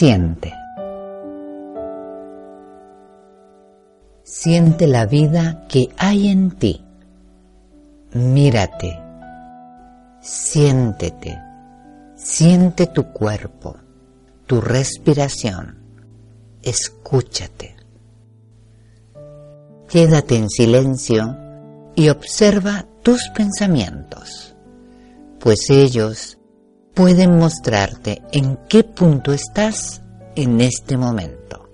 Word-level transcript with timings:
Siente. 0.00 0.54
Siente 4.22 4.86
la 4.86 5.04
vida 5.04 5.66
que 5.68 5.90
hay 5.98 6.28
en 6.28 6.52
ti. 6.52 6.82
Mírate. 8.14 8.98
Siéntete. 10.22 11.38
Siente 12.16 12.86
tu 12.86 13.12
cuerpo, 13.12 13.76
tu 14.46 14.62
respiración. 14.62 15.76
Escúchate. 16.62 17.76
Quédate 19.86 20.36
en 20.36 20.48
silencio 20.48 21.36
y 21.94 22.08
observa 22.08 22.86
tus 23.02 23.28
pensamientos, 23.36 24.56
pues 25.38 25.68
ellos 25.68 26.39
pueden 26.94 27.38
mostrarte 27.38 28.22
en 28.32 28.58
qué 28.68 28.84
punto 28.84 29.32
estás 29.32 30.02
en 30.34 30.60
este 30.60 30.96
momento. 30.96 31.68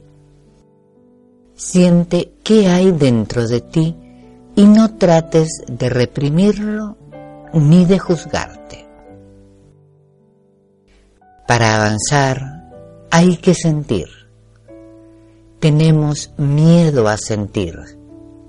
Siente 1.55 2.33
qué 2.42 2.69
hay 2.69 2.92
dentro 2.92 3.47
de 3.47 3.61
ti 3.61 3.97
y 4.55 4.64
no 4.67 4.97
trates 4.97 5.62
de 5.67 5.89
reprimirlo 5.89 6.97
ni 7.55 7.84
de 7.84 7.98
juzgarte. 7.98 8.87
Para 11.47 11.77
avanzar 11.77 12.72
hay 13.11 13.37
que 13.37 13.55
sentir. 13.55 14.09
Tenemos 15.61 16.33
miedo 16.37 17.09
a 17.09 17.17
sentir, 17.17 17.78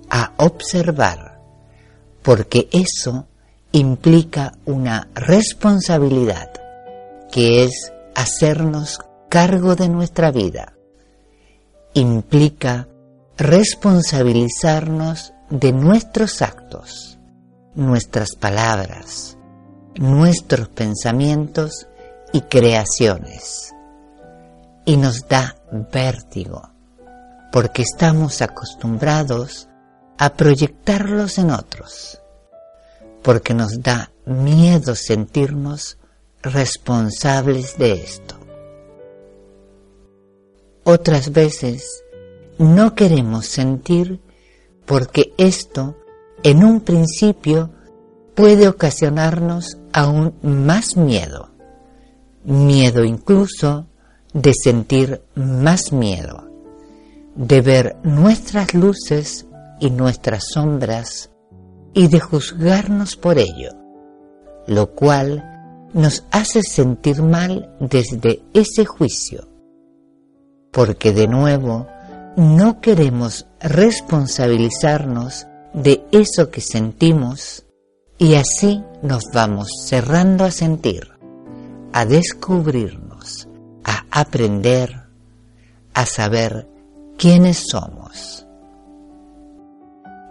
a 0.09 0.33
observar, 0.37 1.39
porque 2.21 2.67
eso 2.71 3.25
implica 3.71 4.53
una 4.65 5.07
responsabilidad 5.13 6.56
que 7.31 7.63
es 7.63 7.91
hacernos 8.15 8.99
cargo 9.29 9.75
de 9.75 9.89
nuestra 9.89 10.31
vida. 10.31 10.73
Implica 11.93 12.87
responsabilizarnos 13.37 15.33
de 15.49 15.71
nuestros 15.71 16.41
actos, 16.41 17.19
nuestras 17.75 18.35
palabras, 18.35 19.37
nuestros 19.95 20.69
pensamientos 20.69 21.87
y 22.33 22.41
creaciones. 22.41 23.73
Y 24.85 24.97
nos 24.97 25.27
da 25.27 25.57
vértigo, 25.71 26.71
porque 27.51 27.81
estamos 27.81 28.41
acostumbrados 28.41 29.67
a 30.17 30.33
proyectarlos 30.33 31.37
en 31.37 31.51
otros, 31.51 32.21
porque 33.21 33.53
nos 33.53 33.81
da 33.81 34.11
miedo 34.25 34.95
sentirnos 34.95 35.97
responsables 36.41 37.77
de 37.77 37.93
esto. 37.93 38.35
Otras 40.83 41.31
veces 41.31 42.03
no 42.57 42.95
queremos 42.95 43.45
sentir 43.47 44.21
porque 44.85 45.33
esto 45.37 45.97
en 46.43 46.63
un 46.63 46.81
principio 46.81 47.71
puede 48.35 48.67
ocasionarnos 48.67 49.77
aún 49.91 50.35
más 50.41 50.95
miedo, 50.95 51.49
miedo 52.43 53.03
incluso 53.03 53.87
de 54.33 54.53
sentir 54.53 55.21
más 55.35 55.91
miedo, 55.91 56.49
de 57.35 57.61
ver 57.61 57.97
nuestras 58.03 58.73
luces 58.73 59.45
y 59.79 59.89
nuestras 59.89 60.45
sombras 60.53 61.31
y 61.93 62.07
de 62.07 62.19
juzgarnos 62.19 63.15
por 63.15 63.39
ello, 63.39 63.71
lo 64.67 64.91
cual 64.91 65.56
nos 65.97 66.25
hace 66.31 66.61
sentir 66.61 67.23
mal 67.23 67.75
desde 67.79 68.43
ese 68.53 68.85
juicio, 68.85 69.47
porque 70.71 71.11
de 71.11 71.27
nuevo 71.27 71.87
no 72.35 72.81
queremos 72.81 73.47
responsabilizarnos 73.59 75.47
de 75.73 76.05
eso 76.11 76.51
que 76.51 76.61
sentimos 76.61 77.65
y 78.19 78.35
así 78.35 78.83
nos 79.01 79.23
vamos 79.33 79.69
cerrando 79.87 80.45
a 80.45 80.51
sentir, 80.51 81.07
a 81.93 82.05
descubrirnos, 82.05 83.47
a 83.83 84.03
aprender, 84.11 85.07
a 85.95 86.05
saber 86.05 86.67
quiénes 87.17 87.63
somos. 87.71 88.45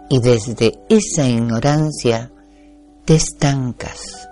Y 0.09 0.21
desde 0.21 0.79
esa 0.87 1.27
ignorancia 1.27 2.31
te 3.03 3.15
estancas 3.15 4.29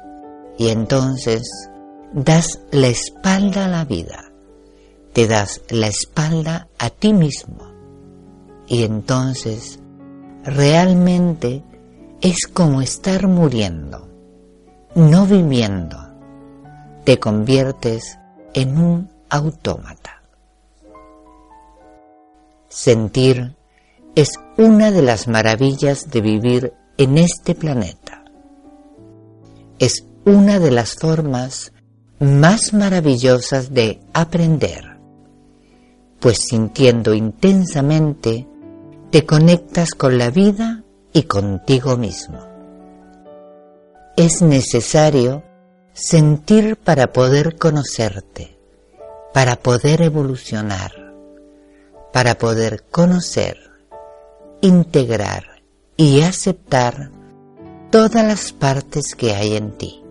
y 0.57 0.69
entonces 0.69 1.69
das 2.13 2.61
la 2.71 2.87
espalda 2.87 3.65
a 3.65 3.67
la 3.67 3.85
vida, 3.85 4.31
te 5.13 5.27
das 5.27 5.61
la 5.69 5.87
espalda 5.87 6.67
a 6.77 6.89
ti 6.89 7.13
mismo 7.13 7.71
y 8.67 8.83
entonces 8.83 9.79
realmente 10.43 11.63
es 12.21 12.47
como 12.47 12.81
estar 12.81 13.27
muriendo, 13.27 14.07
no 14.95 15.25
viviendo, 15.25 15.97
te 17.03 17.19
conviertes 17.19 18.17
en 18.53 18.77
un 18.77 19.09
autómata. 19.29 20.21
Sentir 22.69 23.55
es 24.15 24.39
una 24.57 24.91
de 24.91 25.01
las 25.01 25.27
maravillas 25.27 26.09
de 26.09 26.21
vivir 26.21 26.73
en 26.97 27.17
este 27.17 27.53
planeta. 27.53 28.23
Es 29.77 30.05
una 30.25 30.59
de 30.59 30.71
las 30.71 30.95
formas 30.95 31.71
más 32.19 32.73
maravillosas 32.73 33.71
de 33.71 33.99
aprender, 34.11 34.97
pues 36.19 36.39
sintiendo 36.39 37.13
intensamente 37.13 38.47
te 39.11 39.25
conectas 39.25 39.91
con 39.91 40.17
la 40.17 40.31
vida 40.31 40.83
y 41.13 41.23
contigo 41.23 41.95
mismo. 41.95 42.39
Es 44.17 44.41
necesario 44.41 45.43
sentir 45.93 46.77
para 46.77 47.13
poder 47.13 47.57
conocerte, 47.57 48.57
para 49.31 49.57
poder 49.57 50.01
evolucionar, 50.01 51.13
para 52.11 52.39
poder 52.39 52.83
conocer, 52.89 53.57
integrar 54.61 55.61
y 55.97 56.21
aceptar 56.21 57.11
todas 57.91 58.25
las 58.25 58.51
partes 58.53 59.13
que 59.13 59.35
hay 59.35 59.55
en 59.55 59.77
ti 59.77 60.04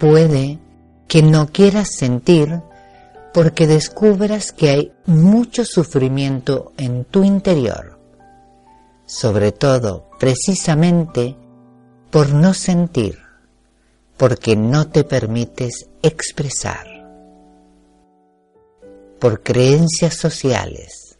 puede 0.00 0.58
que 1.06 1.22
no 1.22 1.48
quieras 1.48 1.90
sentir 1.96 2.62
porque 3.32 3.66
descubras 3.68 4.50
que 4.50 4.70
hay 4.70 4.92
mucho 5.06 5.64
sufrimiento 5.64 6.72
en 6.78 7.04
tu 7.04 7.22
interior, 7.22 8.00
sobre 9.04 9.52
todo 9.52 10.08
precisamente 10.18 11.36
por 12.10 12.32
no 12.32 12.54
sentir, 12.54 13.18
porque 14.16 14.56
no 14.56 14.88
te 14.88 15.04
permites 15.04 15.88
expresar, 16.02 16.86
por 19.20 19.42
creencias 19.42 20.14
sociales, 20.14 21.18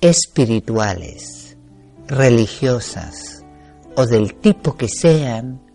espirituales, 0.00 1.56
religiosas 2.08 3.44
o 3.94 4.06
del 4.06 4.34
tipo 4.34 4.76
que 4.76 4.88
sean, 4.88 5.65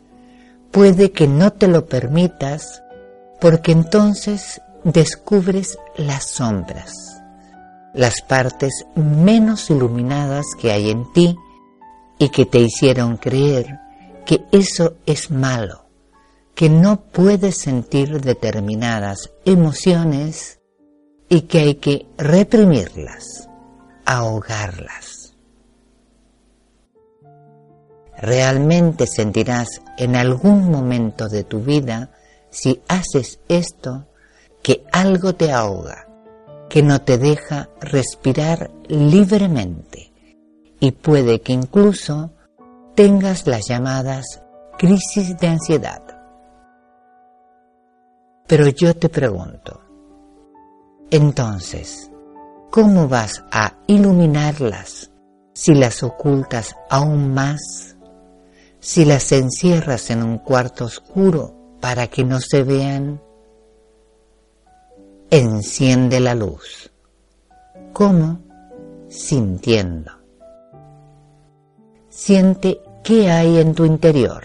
puede 0.72 1.12
que 1.12 1.28
no 1.28 1.52
te 1.52 1.68
lo 1.68 1.86
permitas 1.86 2.82
porque 3.40 3.72
entonces 3.72 4.62
descubres 4.84 5.78
las 5.98 6.26
sombras, 6.26 7.22
las 7.94 8.22
partes 8.22 8.86
menos 8.96 9.70
iluminadas 9.70 10.46
que 10.60 10.72
hay 10.72 10.90
en 10.90 11.12
ti 11.14 11.38
y 12.18 12.30
que 12.30 12.46
te 12.46 12.60
hicieron 12.60 13.18
creer 13.18 13.80
que 14.26 14.46
eso 14.52 14.96
es 15.06 15.32
malo, 15.32 15.86
que 16.56 16.70
no 16.70 17.02
puedes 17.02 17.58
sentir 17.58 18.22
determinadas 18.22 19.32
emociones 19.46 20.60
y 21.30 21.42
que 21.42 21.60
hay 21.60 21.76
que 21.76 22.06
reprimirlas, 22.18 23.50
ahogarlas. 24.06 25.21
Realmente 28.22 29.08
sentirás 29.08 29.82
en 29.98 30.16
algún 30.16 30.70
momento 30.70 31.28
de 31.28 31.44
tu 31.44 31.62
vida, 31.62 32.12
si 32.52 32.82
haces 32.88 33.40
esto, 33.48 34.06
que 34.62 34.84
algo 34.92 35.34
te 35.34 35.52
ahoga, 35.52 36.08
que 36.70 36.84
no 36.84 37.02
te 37.02 37.18
deja 37.18 37.70
respirar 37.80 38.70
libremente 38.88 40.12
y 40.80 40.92
puede 40.92 41.42
que 41.42 41.54
incluso 41.54 42.32
tengas 42.96 43.48
las 43.48 43.68
llamadas 43.68 44.42
crisis 44.78 45.38
de 45.38 45.48
ansiedad. 45.48 46.02
Pero 48.48 48.68
yo 48.68 48.96
te 48.96 49.10
pregunto, 49.10 49.82
entonces, 51.10 52.12
¿cómo 52.70 53.08
vas 53.08 53.44
a 53.52 53.78
iluminarlas 53.88 55.12
si 55.54 55.74
las 55.74 56.04
ocultas 56.04 56.76
aún 56.90 57.34
más? 57.34 57.91
Si 58.82 59.06
las 59.06 59.32
encierras 59.32 60.10
en 60.10 60.22
un 60.22 60.40
cuarto 60.40 60.84
oscuro 60.84 61.78
para 61.80 62.08
que 62.08 62.26
no 62.26 62.42
se 62.42 62.64
vean? 62.64 63.22
Enciende 65.30 66.20
la 66.20 66.36
luz. 66.36 66.92
¿Cómo? 67.94 68.42
Sintiendo. 69.08 70.12
Siente 72.10 72.82
qué 73.02 73.32
hay 73.32 73.60
en 73.60 73.74
tu 73.74 73.86
interior, 73.86 74.44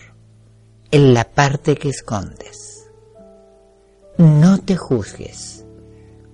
en 0.93 1.12
la 1.12 1.25
parte 1.25 1.75
que 1.75 1.88
escondes 1.88 2.67
no 4.19 4.59
te 4.59 4.77
juzgues, 4.77 5.65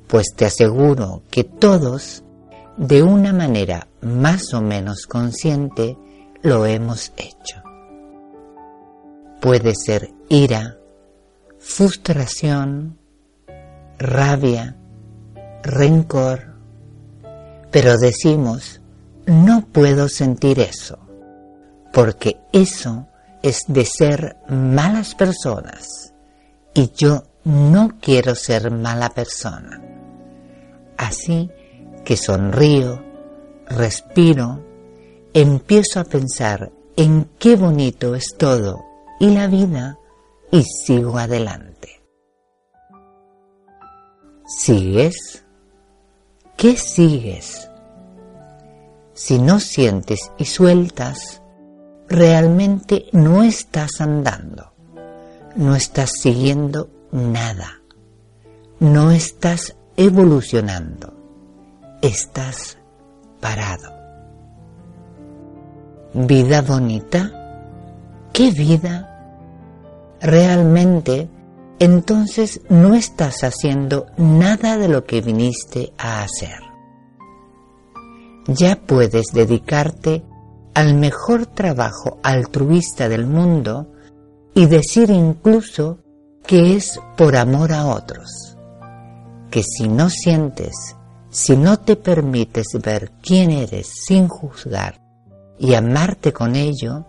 pues 0.07 0.35
te 0.37 0.45
aseguro 0.45 1.23
que 1.31 1.45
todos, 1.45 2.23
de 2.77 3.03
una 3.03 3.33
manera 3.33 3.89
más 4.01 4.55
o 4.55 4.61
menos 4.61 5.07
consciente, 5.07 5.97
lo 6.43 6.67
hemos 6.67 7.13
hecho. 7.17 7.63
Puede 9.43 9.75
ser 9.75 10.13
ira, 10.29 10.79
frustración, 11.59 12.97
rabia, 13.99 14.77
rencor, 15.65 16.55
pero 17.73 17.99
decimos, 17.99 18.81
no 19.27 19.67
puedo 19.67 20.09
sentir 20.09 20.61
eso, 20.61 20.97
porque 21.93 22.39
eso 22.53 23.09
es 23.43 23.65
de 23.67 23.85
ser 23.85 24.37
malas 24.49 25.17
personas 25.17 26.15
y 26.73 26.93
yo 26.97 27.25
no 27.43 27.97
quiero 28.01 28.37
ser 28.37 28.71
mala 28.71 29.09
persona. 29.09 29.83
Así 30.97 31.51
que 32.05 32.17
sonrío, 32.17 33.03
respiro, 33.67 34.65
empiezo 35.35 35.99
a 35.99 36.05
pensar 36.05 36.71
en 36.95 37.29
qué 37.41 37.57
bonito 37.57 38.15
es 38.15 38.37
todo 38.39 38.92
y 39.23 39.31
la 39.31 39.47
vida 39.47 40.01
y 40.51 40.65
sigo 40.65 41.17
adelante. 41.17 42.03
¿Sigues? 44.45 45.45
¿Qué 46.57 46.77
sigues? 46.77 47.71
Si 49.15 49.39
no 49.39 49.61
sientes 49.61 50.33
y 50.39 50.45
sueltas, 50.47 51.41
realmente 52.09 53.07
no 53.13 53.45
estás 53.45 54.01
andando, 54.01 54.73
no 55.55 55.77
estás 55.77 56.11
siguiendo 56.21 56.91
nada. 57.13 57.81
No 58.81 59.13
estás 59.13 59.77
evolucionando, 59.97 61.15
estás 62.03 62.77
parado. 63.41 63.93
¿Vida 66.13 66.61
bonita? 66.61 67.31
¿Qué 68.33 68.51
vida? 68.51 69.11
Realmente, 70.23 71.29
entonces 71.81 72.61
no 72.69 72.95
estás 72.95 73.43
haciendo 73.43 74.07
nada 74.17 74.79
de 74.79 74.87
lo 74.87 75.05
que 75.05 75.21
viniste 75.21 75.93
a 75.99 76.23
hacer. 76.23 76.61
Ya 78.47 78.77
puedes 78.77 79.33
dedicarte 79.33 80.23
al 80.75 80.95
mejor 80.95 81.47
trabajo 81.47 82.19
altruista 82.23 83.09
del 83.09 83.27
mundo 83.27 83.89
y 84.55 84.67
decir 84.67 85.11
incluso 85.11 85.99
que 86.47 86.77
es 86.77 87.01
por 87.17 87.37
amor 87.37 87.73
a 87.73 87.87
otros, 87.87 88.57
que 89.51 89.65
si 89.65 89.89
no 89.89 90.09
sientes, 90.09 90.97
si 91.31 91.57
no 91.57 91.81
te 91.81 91.97
permites 91.97 92.67
ver 92.81 93.11
quién 93.23 93.51
eres 93.51 93.91
sin 94.07 94.29
juzgar 94.29 95.01
y 95.59 95.75
amarte 95.75 96.33
con 96.33 96.55
ello, 96.55 97.05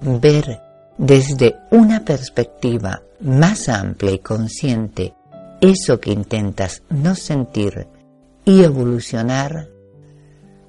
ver 0.00 0.67
desde 0.98 1.56
una 1.70 2.04
perspectiva 2.04 3.02
más 3.20 3.68
amplia 3.68 4.12
y 4.12 4.18
consciente 4.18 5.14
eso 5.60 6.00
que 6.00 6.12
intentas 6.12 6.82
no 6.90 7.14
sentir 7.14 7.86
y 8.44 8.62
evolucionar, 8.62 9.68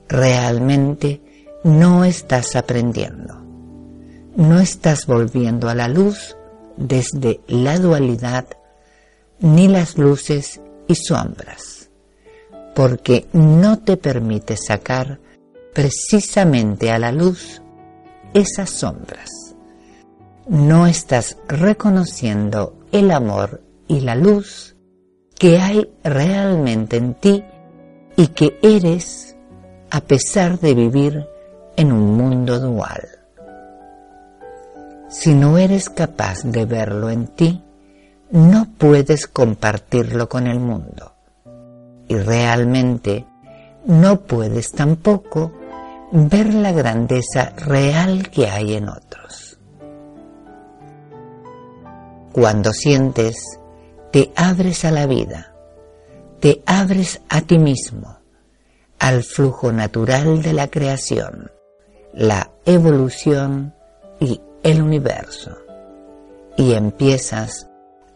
realmente 0.07 1.21
no 1.63 2.05
estás 2.05 2.55
aprendiendo, 2.55 3.43
no 4.35 4.59
estás 4.59 5.05
volviendo 5.05 5.69
a 5.69 5.75
la 5.75 5.87
luz 5.87 6.35
desde 6.77 7.41
la 7.47 7.77
dualidad 7.77 8.45
ni 9.39 9.67
las 9.67 9.97
luces 9.97 10.61
y 10.87 10.95
sombras, 10.95 11.89
porque 12.75 13.27
no 13.33 13.79
te 13.79 13.97
permite 13.97 14.57
sacar 14.57 15.19
precisamente 15.73 16.91
a 16.91 16.99
la 16.99 17.11
luz 17.11 17.61
esas 18.33 18.69
sombras. 18.71 19.38
No 20.49 20.87
estás 20.87 21.37
reconociendo 21.47 22.73
el 22.91 23.11
amor 23.11 23.61
y 23.87 23.99
la 23.99 24.15
luz 24.15 24.75
que 25.37 25.59
hay 25.59 25.87
realmente 26.03 26.97
en 26.97 27.13
ti 27.13 27.43
y 28.17 28.29
que 28.29 28.57
eres 28.63 29.37
a 29.91 30.01
pesar 30.01 30.59
de 30.59 30.73
vivir 30.73 31.27
en 31.75 31.91
un 31.91 32.17
mundo 32.17 32.59
dual. 32.59 33.07
Si 35.07 35.35
no 35.35 35.59
eres 35.59 35.87
capaz 35.87 36.41
de 36.43 36.65
verlo 36.65 37.11
en 37.11 37.27
ti, 37.27 37.63
no 38.31 38.69
puedes 38.75 39.27
compartirlo 39.27 40.29
con 40.29 40.47
el 40.47 40.59
mundo. 40.59 41.13
Y 42.07 42.15
realmente 42.15 43.23
no 43.85 44.21
puedes 44.21 44.71
tampoco 44.71 45.51
ver 46.11 46.55
la 46.55 46.71
grandeza 46.71 47.53
real 47.55 48.31
que 48.31 48.47
hay 48.47 48.73
en 48.73 48.89
otros. 48.89 49.48
Cuando 52.31 52.73
sientes, 52.73 53.59
te 54.11 54.31
abres 54.35 54.85
a 54.85 54.91
la 54.91 55.07
vida, 55.07 55.55
te 56.39 56.61
abres 56.65 57.21
a 57.27 57.41
ti 57.41 57.57
mismo, 57.57 58.19
al 58.99 59.23
flujo 59.23 59.71
natural 59.71 60.43
de 60.43 60.53
la 60.53 60.67
creación, 60.67 61.51
la 62.13 62.51
evolución 62.65 63.73
y 64.19 64.41
el 64.63 64.81
universo. 64.81 65.57
Y 66.55 66.73
empiezas 66.73 67.67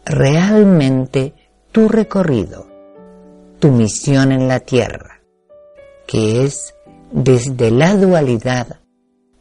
realmente 0.06 1.34
tu 1.72 1.90
recorrido, 1.90 2.68
tu 3.60 3.72
misión 3.72 4.32
en 4.32 4.48
la 4.48 4.60
tierra, 4.60 5.22
que 6.06 6.44
es 6.44 6.76
desde 7.12 7.72
la 7.72 7.96
dualidad 7.96 8.80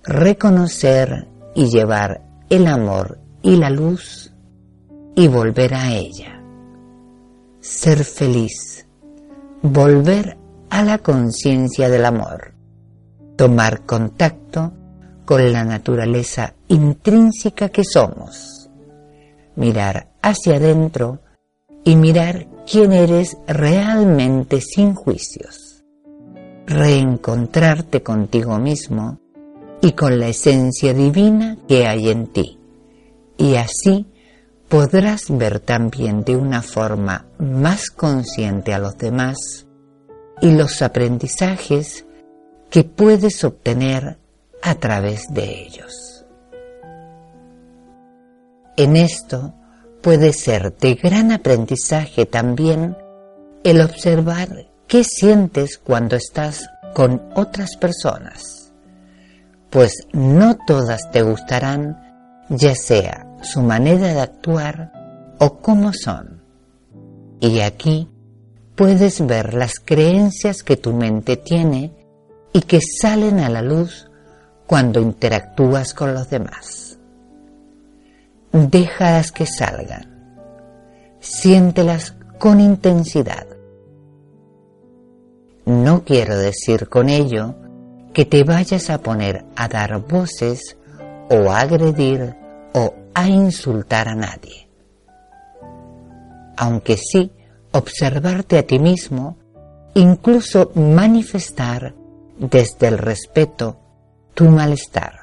reconocer 0.04 1.28
y 1.54 1.68
llevar 1.68 2.22
el 2.48 2.66
amor 2.66 3.18
y 3.42 3.56
la 3.56 3.70
luz 3.70 4.31
y 5.14 5.28
volver 5.28 5.74
a 5.74 5.92
ella. 5.92 6.42
Ser 7.60 8.04
feliz, 8.04 8.86
volver 9.62 10.36
a 10.70 10.82
la 10.82 10.98
conciencia 10.98 11.88
del 11.88 12.04
amor, 12.04 12.54
tomar 13.36 13.84
contacto 13.84 14.72
con 15.24 15.52
la 15.52 15.64
naturaleza 15.64 16.54
intrínseca 16.68 17.68
que 17.68 17.84
somos, 17.84 18.70
mirar 19.56 20.12
hacia 20.22 20.56
adentro 20.56 21.20
y 21.84 21.96
mirar 21.96 22.48
quién 22.70 22.92
eres 22.92 23.36
realmente 23.46 24.60
sin 24.60 24.94
juicios, 24.94 25.84
reencontrarte 26.66 28.02
contigo 28.02 28.58
mismo 28.58 29.18
y 29.80 29.92
con 29.92 30.18
la 30.18 30.28
esencia 30.28 30.94
divina 30.94 31.58
que 31.68 31.86
hay 31.86 32.08
en 32.08 32.28
ti, 32.28 32.58
y 33.36 33.56
así 33.56 34.06
podrás 34.72 35.24
ver 35.28 35.60
también 35.60 36.24
de 36.24 36.34
una 36.34 36.62
forma 36.62 37.26
más 37.38 37.90
consciente 37.90 38.72
a 38.72 38.78
los 38.78 38.96
demás 38.96 39.66
y 40.40 40.52
los 40.52 40.80
aprendizajes 40.80 42.06
que 42.70 42.82
puedes 42.82 43.44
obtener 43.44 44.16
a 44.62 44.74
través 44.76 45.26
de 45.28 45.44
ellos. 45.44 46.24
En 48.78 48.96
esto 48.96 49.52
puede 50.00 50.32
ser 50.32 50.74
de 50.78 50.94
gran 50.94 51.32
aprendizaje 51.32 52.24
también 52.24 52.96
el 53.64 53.82
observar 53.82 54.70
qué 54.86 55.04
sientes 55.04 55.76
cuando 55.76 56.16
estás 56.16 56.66
con 56.94 57.20
otras 57.34 57.76
personas, 57.76 58.72
pues 59.68 59.92
no 60.14 60.56
todas 60.66 61.10
te 61.10 61.20
gustarán, 61.20 62.42
ya 62.48 62.74
sea 62.74 63.26
su 63.42 63.62
manera 63.62 64.12
de 64.14 64.20
actuar 64.20 64.92
o 65.38 65.58
cómo 65.58 65.92
son. 65.92 66.42
Y 67.40 67.60
aquí 67.60 68.08
puedes 68.76 69.26
ver 69.26 69.54
las 69.54 69.74
creencias 69.78 70.62
que 70.62 70.76
tu 70.76 70.92
mente 70.92 71.36
tiene 71.36 71.92
y 72.52 72.62
que 72.62 72.80
salen 72.80 73.40
a 73.40 73.48
la 73.48 73.62
luz 73.62 74.08
cuando 74.66 75.00
interactúas 75.00 75.94
con 75.94 76.14
los 76.14 76.30
demás. 76.30 76.98
Déjalas 78.52 79.32
que 79.32 79.46
salgan. 79.46 80.08
Siéntelas 81.20 82.14
con 82.38 82.60
intensidad. 82.60 83.46
No 85.64 86.04
quiero 86.04 86.36
decir 86.36 86.88
con 86.88 87.08
ello 87.08 87.54
que 88.12 88.24
te 88.24 88.44
vayas 88.44 88.90
a 88.90 88.98
poner 88.98 89.44
a 89.56 89.68
dar 89.68 90.00
voces 90.06 90.76
o 91.30 91.50
agredir 91.50 92.41
o 92.74 92.94
a 93.14 93.28
insultar 93.28 94.08
a 94.08 94.14
nadie. 94.14 94.68
Aunque 96.56 96.96
sí, 96.96 97.32
observarte 97.72 98.58
a 98.58 98.66
ti 98.66 98.78
mismo, 98.78 99.36
incluso 99.94 100.72
manifestar 100.74 101.94
desde 102.38 102.88
el 102.88 102.98
respeto 102.98 103.78
tu 104.34 104.44
malestar. 104.44 105.20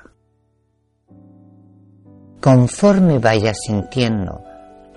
Conforme 2.41 3.19
vayas 3.19 3.57
sintiendo 3.65 4.43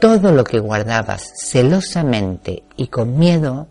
todo 0.01 0.33
lo 0.33 0.45
que 0.45 0.59
guardabas 0.59 1.33
celosamente 1.37 2.65
y 2.77 2.89
con 2.89 3.19
miedo, 3.19 3.69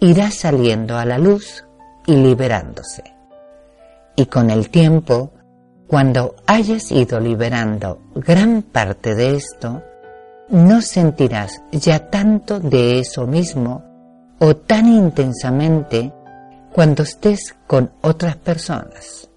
irá 0.00 0.30
saliendo 0.30 0.98
a 0.98 1.04
la 1.04 1.18
luz 1.18 1.64
y 2.06 2.16
liberándose. 2.16 3.02
Y 4.16 4.26
con 4.26 4.50
el 4.50 4.70
tiempo, 4.70 5.32
cuando 5.92 6.36
hayas 6.46 6.90
ido 6.90 7.20
liberando 7.20 8.00
gran 8.14 8.62
parte 8.62 9.14
de 9.14 9.36
esto, 9.36 9.82
no 10.48 10.80
sentirás 10.80 11.60
ya 11.70 12.08
tanto 12.08 12.60
de 12.60 12.98
eso 12.98 13.26
mismo 13.26 13.84
o 14.38 14.56
tan 14.56 14.88
intensamente 14.88 16.10
cuando 16.72 17.02
estés 17.02 17.54
con 17.66 17.92
otras 18.00 18.36
personas, 18.36 19.28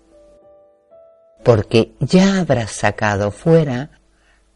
porque 1.44 1.92
ya 2.00 2.40
habrás 2.40 2.72
sacado 2.72 3.32
fuera 3.32 3.90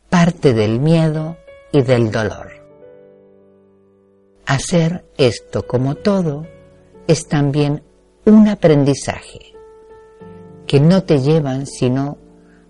parte 0.08 0.53
del 0.53 0.79
miedo 0.79 1.36
y 1.74 1.82
del 1.82 2.12
dolor. 2.12 2.48
Hacer 4.46 5.03
esto 5.18 5.68
como 5.68 5.96
todo 5.96 6.48
es 7.10 7.27
también 7.27 7.84
un 8.24 8.48
aprendizaje 8.48 9.59
que 10.69 10.79
no 10.79 11.01
te 11.01 11.19
llevan 11.19 11.65
sino 11.65 12.19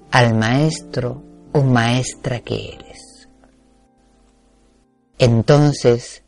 al 0.09 0.33
maestro 0.33 1.21
o 1.51 1.61
maestra 1.63 2.39
que 2.39 2.75
eres. 2.75 3.27
Entonces 5.17 6.23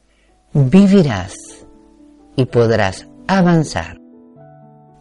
vivirás 0.51 1.33
y 2.35 2.43
podrás 2.43 3.07
avanzar, 3.25 4.01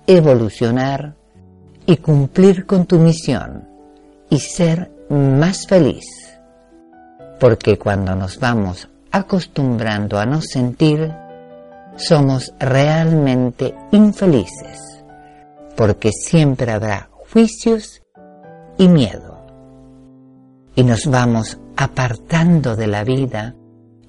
evolucionar 0.06 1.16
y 1.86 1.96
cumplir 1.96 2.66
con 2.66 2.86
tu 2.86 3.00
misión 3.00 3.68
y 4.28 4.38
ser 4.38 4.92
más 5.08 5.66
feliz. 5.66 6.06
Porque 7.40 7.78
cuando 7.78 8.14
nos 8.14 8.38
vamos 8.38 8.88
acostumbrando 9.10 10.20
a 10.20 10.24
no 10.24 10.40
sentir, 10.40 11.12
somos 11.96 12.54
realmente 12.60 13.74
infelices, 13.90 14.99
porque 15.80 16.12
siempre 16.12 16.72
habrá 16.72 17.08
juicios 17.32 18.02
y 18.76 18.86
miedo. 18.86 19.38
Y 20.76 20.84
nos 20.84 21.06
vamos 21.06 21.58
apartando 21.74 22.76
de 22.76 22.86
la 22.86 23.02
vida 23.02 23.56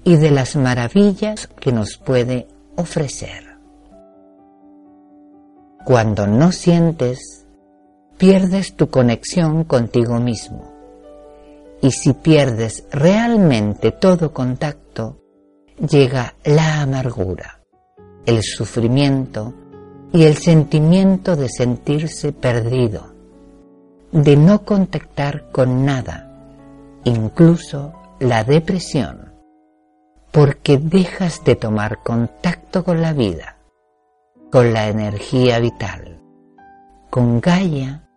y 0.04 0.16
de 0.16 0.32
las 0.32 0.54
maravillas 0.54 1.46
que 1.46 1.72
nos 1.72 1.96
puede 1.96 2.46
ofrecer. 2.76 3.56
Cuando 5.86 6.26
no 6.26 6.52
sientes, 6.52 7.46
pierdes 8.18 8.76
tu 8.76 8.90
conexión 8.90 9.64
contigo 9.64 10.20
mismo 10.20 10.70
y 11.80 11.90
si 11.90 12.12
pierdes 12.12 12.84
realmente 12.90 13.92
todo 13.92 14.34
contacto, 14.34 15.22
llega 15.78 16.34
la 16.44 16.82
amargura, 16.82 17.62
el 18.26 18.42
sufrimiento 18.42 19.54
y 20.12 20.24
el 20.24 20.36
sentimiento 20.36 21.36
de 21.36 21.48
sentirse 21.48 22.32
perdido, 22.32 23.12
de 24.12 24.36
no 24.36 24.64
contactar 24.64 25.50
con 25.50 25.84
nada, 25.84 26.30
incluso 27.04 27.92
la 28.20 28.44
depresión, 28.44 29.32
porque 30.30 30.78
dejas 30.78 31.44
de 31.44 31.56
tomar 31.56 32.02
contacto 32.02 32.84
con 32.84 33.00
la 33.00 33.12
vida, 33.12 33.56
con 34.50 34.72
la 34.72 34.88
energía 34.88 35.58
vital, 35.58 36.20
con 37.10 37.40
Gaia 37.40 38.08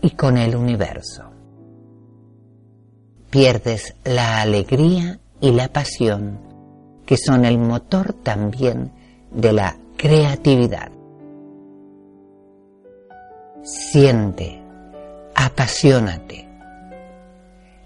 y 0.00 0.10
con 0.10 0.38
el 0.38 0.56
universo 0.56 1.32
pierdes 3.32 3.94
la 4.04 4.42
alegría 4.42 5.18
y 5.40 5.52
la 5.52 5.68
pasión, 5.68 6.38
que 7.06 7.16
son 7.16 7.46
el 7.46 7.56
motor 7.56 8.12
también 8.12 8.92
de 9.30 9.54
la 9.54 9.78
creatividad. 9.96 10.92
Siente, 13.62 14.60
apasionate. 15.36 16.48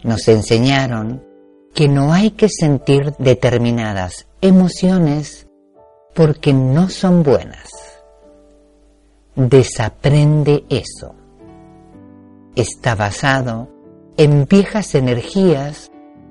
Nos 0.03 0.27
enseñaron 0.29 1.23
que 1.75 1.87
no 1.87 2.15
hay 2.15 2.31
que 2.31 2.49
sentir 2.49 3.13
determinadas 3.19 4.27
emociones 4.41 5.47
porque 6.15 6.55
no 6.55 6.89
son 6.89 7.23
buenas. 7.23 7.69
Desaprende 9.35 10.65
eso. 10.71 11.15
Está 12.55 12.95
basado 12.95 13.69
en 14.17 14.47
viejas 14.47 14.95
energías 14.95 15.91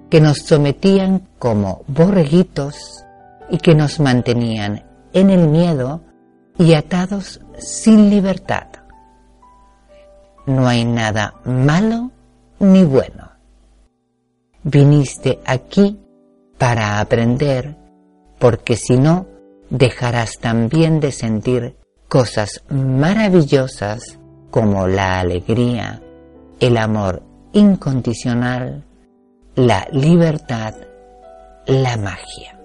que 0.09 0.21
nos 0.21 0.39
sometían 0.39 1.27
como 1.37 1.83
borreguitos 1.87 3.05
y 3.51 3.59
que 3.59 3.75
nos 3.75 3.99
mantenían 3.99 4.83
en 5.13 5.29
el 5.29 5.47
miedo 5.47 6.01
y 6.57 6.73
atados 6.73 7.41
sin 7.59 8.09
libertad. 8.09 8.84
No 10.45 10.67
hay 10.67 10.85
nada 10.85 11.35
malo 11.45 12.11
ni 12.59 12.83
bueno. 12.83 13.31
Viniste 14.63 15.39
aquí 15.45 15.99
para 16.57 16.99
aprender, 16.99 17.75
porque 18.39 18.75
si 18.75 18.97
no, 18.97 19.25
dejarás 19.69 20.39
también 20.39 20.99
de 20.99 21.11
sentir 21.11 21.75
cosas 22.07 22.63
maravillosas 22.69 24.19
como 24.51 24.87
la 24.87 25.19
alegría, 25.19 26.01
el 26.59 26.77
amor 26.77 27.23
incondicional, 27.53 28.83
la 29.55 29.87
libertad, 29.91 30.75
la 31.65 31.97
magia. 31.97 32.59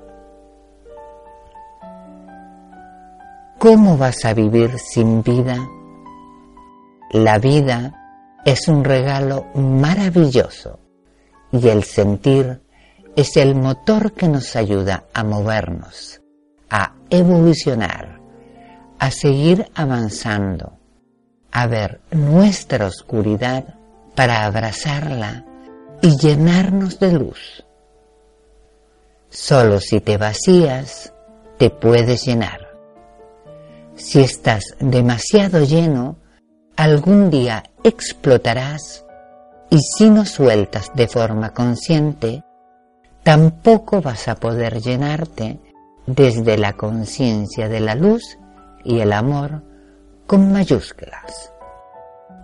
¿Cómo 3.59 3.97
vas 3.99 4.25
a 4.25 4.35
vivir 4.35 4.79
sin 4.79 5.23
vida? 5.23 5.59
La 7.13 7.41
vida 7.41 8.39
es 8.45 8.69
un 8.69 8.85
regalo 8.85 9.47
maravilloso 9.55 10.79
y 11.51 11.67
el 11.69 11.83
sentir 11.83 12.63
es 13.17 13.37
el 13.37 13.57
motor 13.57 14.13
que 14.13 14.29
nos 14.29 14.55
ayuda 14.55 15.07
a 15.13 15.25
movernos, 15.25 16.23
a 16.71 16.95
evolucionar, 17.11 18.21
a 19.01 19.11
seguir 19.11 19.69
avanzando, 19.75 20.79
a 21.51 21.67
ver 21.67 22.01
nuestra 22.13 22.87
oscuridad 22.87 23.75
para 24.15 24.45
abrazarla 24.45 25.45
y 26.03 26.17
llenarnos 26.17 27.01
de 27.01 27.13
luz. 27.13 27.65
Solo 29.31 29.81
si 29.81 30.01
te 30.01 30.17
vacías, 30.17 31.13
te 31.59 31.71
puedes 31.71 32.25
llenar. 32.25 32.69
Si 33.97 34.21
estás 34.21 34.77
demasiado 34.79 35.65
lleno, 35.65 36.17
algún 36.77 37.31
día 37.31 37.65
explotarás 37.85 39.05
y 39.71 39.79
si 39.79 40.11
no 40.11 40.25
sueltas 40.25 40.91
de 40.95 41.07
forma 41.07 41.51
consciente, 41.51 42.43
tampoco 43.23 44.01
vas 44.01 44.29
a 44.29 44.35
poder 44.35 44.81
llenarte 44.81 45.61
desde 46.07 46.59
la 46.59 46.73
conciencia 46.73 47.69
de 47.69 47.81
la 47.81 47.95
luz 47.95 48.39
y 48.85 49.01
el 49.01 49.13
amor 49.13 49.63
con 50.27 50.53
mayúsculas 50.53 51.53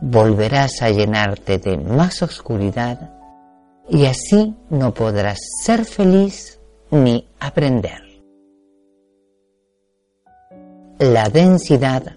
volverás 0.00 0.82
a 0.82 0.90
llenarte 0.90 1.58
de 1.58 1.76
más 1.78 2.22
oscuridad 2.22 3.10
y 3.88 4.06
así 4.06 4.54
no 4.68 4.92
podrás 4.92 5.38
ser 5.62 5.84
feliz 5.84 6.60
ni 6.90 7.28
aprender. 7.40 8.02
La 10.98 11.28
densidad 11.28 12.16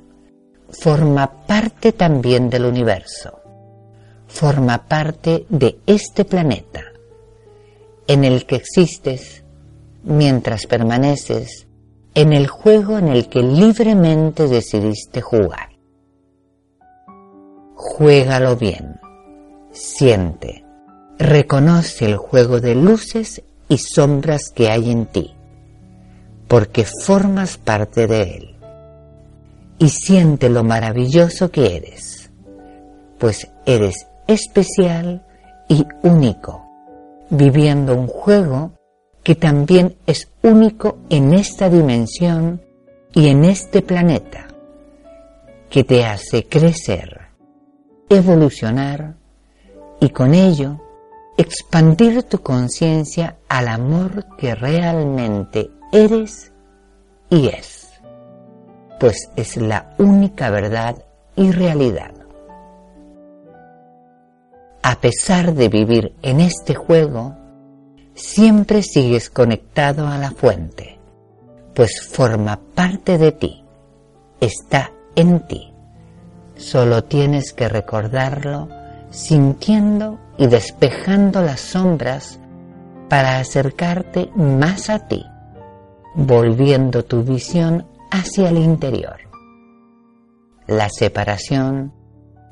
forma 0.71 1.45
parte 1.45 1.91
también 1.91 2.49
del 2.49 2.65
universo, 2.65 3.39
forma 4.27 4.87
parte 4.87 5.45
de 5.49 5.79
este 5.85 6.25
planeta 6.25 6.83
en 8.07 8.23
el 8.23 8.45
que 8.45 8.55
existes 8.55 9.43
mientras 10.03 10.65
permaneces 10.65 11.67
en 12.15 12.33
el 12.33 12.47
juego 12.47 12.97
en 12.97 13.07
el 13.07 13.29
que 13.29 13.41
libremente 13.43 14.47
decidiste 14.47 15.21
jugar. 15.21 15.69
Juégalo 17.75 18.55
bien, 18.55 18.99
siente, 19.71 20.65
reconoce 21.17 22.05
el 22.05 22.17
juego 22.17 22.59
de 22.59 22.75
luces 22.75 23.43
y 23.67 23.77
sombras 23.77 24.49
que 24.49 24.69
hay 24.69 24.91
en 24.91 25.05
ti, 25.05 25.35
porque 26.47 26.85
formas 26.85 27.57
parte 27.57 28.07
de 28.07 28.21
él. 28.23 28.48
Y 29.79 29.89
siente 29.89 30.49
lo 30.49 30.63
maravilloso 30.63 31.49
que 31.49 31.77
eres, 31.77 32.29
pues 33.17 33.49
eres 33.65 34.07
especial 34.27 35.25
y 35.67 35.85
único, 36.03 36.65
viviendo 37.29 37.95
un 37.95 38.07
juego 38.07 38.73
que 39.23 39.35
también 39.35 39.95
es 40.05 40.29
único 40.43 40.97
en 41.09 41.33
esta 41.33 41.69
dimensión 41.69 42.61
y 43.13 43.29
en 43.29 43.45
este 43.45 43.81
planeta, 43.81 44.47
que 45.69 45.83
te 45.83 46.05
hace 46.05 46.45
crecer, 46.45 47.29
evolucionar 48.09 49.15
y 49.99 50.09
con 50.09 50.33
ello 50.33 50.81
expandir 51.37 52.23
tu 52.23 52.41
conciencia 52.41 53.37
al 53.47 53.69
amor 53.69 54.25
que 54.37 54.55
realmente 54.55 55.71
eres 55.93 56.51
y 57.29 57.47
es, 57.47 57.78
pues 58.99 59.29
es 59.35 59.57
la 59.57 59.93
única 59.97 60.49
verdad 60.49 61.03
y 61.35 61.51
realidad. 61.51 62.11
A 64.83 64.99
pesar 64.99 65.53
de 65.53 65.69
vivir 65.69 66.13
en 66.21 66.39
este 66.41 66.75
juego, 66.75 67.35
siempre 68.13 68.83
sigues 68.83 69.29
conectado 69.29 70.07
a 70.07 70.17
la 70.17 70.31
fuente, 70.31 70.99
pues 71.73 72.01
forma 72.01 72.59
parte 72.75 73.17
de 73.17 73.31
ti, 73.31 73.63
está 74.41 74.91
en 75.15 75.47
ti. 75.47 75.73
Solo 76.57 77.03
tienes 77.05 77.53
que 77.53 77.69
recordarlo 77.69 78.67
sintiendo 79.09 80.19
y 80.37 80.47
despejando 80.47 81.41
las 81.41 81.61
sombras 81.61 82.39
para 83.09 83.39
acercarte 83.39 84.29
más 84.35 84.89
a 84.89 85.07
ti, 85.07 85.25
volviendo 86.15 87.03
tu 87.03 87.23
visión 87.23 87.85
hacia 88.11 88.49
el 88.49 88.57
interior. 88.57 89.17
La 90.67 90.89
separación 90.89 91.93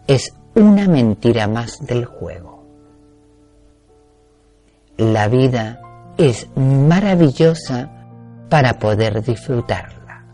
es 0.08 0.34
una 0.56 0.88
mentira 0.88 1.48
más 1.48 1.86
del 1.86 2.06
juego. 2.06 2.66
La 4.98 5.28
vida 5.28 5.80
es 6.18 6.50
maravillosa 6.56 7.92
para 8.50 8.80
poder 8.80 9.22
disfrutarla. 9.22 10.26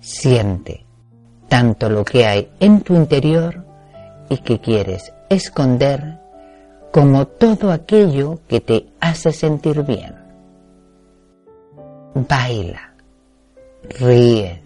Siente 0.00 0.86
tanto 1.48 1.90
lo 1.90 2.04
que 2.04 2.24
hay 2.24 2.50
en 2.60 2.80
tu 2.80 2.94
interior 2.94 3.66
y 4.30 4.38
que 4.38 4.60
quieres 4.60 5.12
esconder 5.28 6.20
como 6.92 7.26
todo 7.26 7.72
aquello 7.72 8.40
que 8.48 8.60
te 8.60 8.86
hace 9.00 9.32
sentir 9.32 9.82
bien. 9.82 10.14
Baila, 12.14 12.89
ríe, 13.88 14.62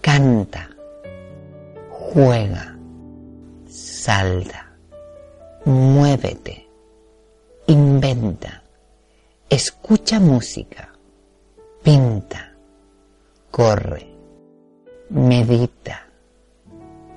canta, 0.00 0.70
juega, 1.90 2.76
salta, 3.68 4.72
muévete 5.64 6.70
inventa, 7.70 8.64
escucha 9.48 10.18
música, 10.18 10.92
pinta, 11.84 12.52
corre, 13.50 14.08
medita, 15.08 16.06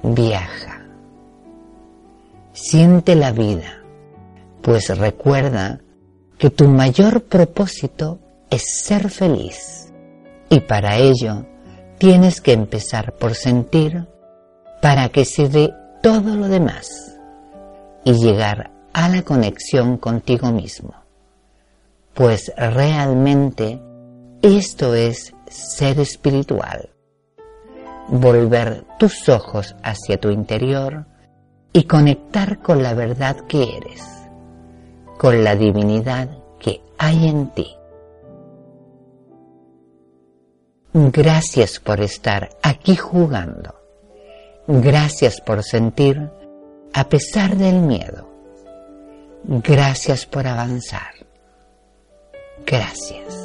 viaja. 0.03 0.85
Siente 2.53 3.15
la 3.15 3.31
vida, 3.31 3.81
pues 4.61 4.95
recuerda 4.95 5.81
que 6.37 6.51
tu 6.51 6.67
mayor 6.67 7.23
propósito 7.23 8.19
es 8.51 8.63
ser 8.83 9.09
feliz 9.09 9.82
y 10.53 10.59
para 10.59 10.97
ello 10.97 11.47
tienes 11.97 12.39
que 12.39 12.53
empezar 12.53 13.13
por 13.13 13.33
sentir 13.33 14.07
para 14.83 15.09
que 15.09 15.25
se 15.25 15.49
dé 15.49 15.73
todo 16.03 16.35
lo 16.35 16.47
demás 16.47 17.17
y 18.03 18.13
llegar 18.13 18.69
a 18.93 19.09
la 19.09 19.23
conexión 19.23 19.97
contigo 19.97 20.51
mismo, 20.51 20.93
pues 22.13 22.53
realmente 22.55 23.81
esto 24.43 24.93
es 24.93 25.33
ser 25.47 25.99
espiritual, 25.99 26.91
volver 28.09 28.85
tus 28.99 29.27
ojos 29.29 29.75
hacia 29.81 30.19
tu 30.19 30.29
interior 30.29 31.07
y 31.71 31.85
conectar 31.85 32.59
con 32.59 32.83
la 32.83 32.93
verdad 32.93 33.37
que 33.47 33.77
eres, 33.77 34.03
con 35.17 35.43
la 35.43 35.55
divinidad 35.55 36.29
que 36.59 36.83
hay 36.99 37.27
en 37.27 37.47
ti. 37.55 37.75
Gracias 40.93 41.79
por 41.79 42.01
estar 42.01 42.49
aquí 42.61 42.95
jugando. 42.95 43.75
Gracias 44.67 45.41
por 45.41 45.63
sentir 45.63 46.29
a 46.93 47.09
pesar 47.09 47.57
del 47.57 47.81
miedo 47.81 48.33
Gracias 49.45 50.25
por 50.25 50.47
avanzar. 50.47 51.13
Gracias. 52.65 53.39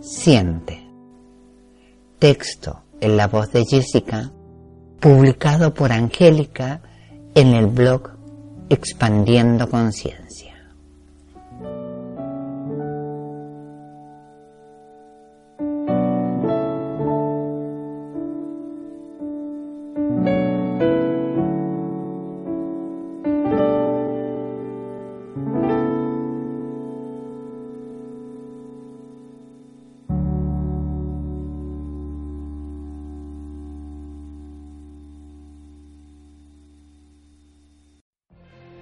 Siente. 0.00 0.82
Texto 2.18 2.82
en 3.00 3.16
la 3.16 3.28
voz 3.28 3.52
de 3.52 3.64
Jessica, 3.64 4.32
publicado 5.02 5.74
por 5.74 5.90
Angélica 5.90 6.80
en 7.34 7.54
el 7.54 7.66
blog 7.66 8.10
Expandiendo 8.70 9.68
Conciencia. 9.68 10.51